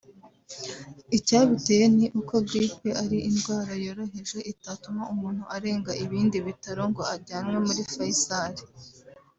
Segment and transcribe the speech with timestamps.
[1.17, 7.81] Icyabiteye ni uko grippe ari indwara yoroheje itatuma umuntu arenga ibindi bitaro ngo ajyanwe muri
[7.93, 8.53] Faisal”